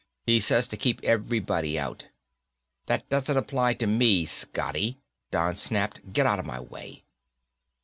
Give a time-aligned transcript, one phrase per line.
[0.25, 2.07] He says to keep everybody out."
[2.87, 4.97] "That doesn't apply to me, Scotty,"
[5.29, 6.11] Don snapped.
[6.11, 7.03] "Get out of my way."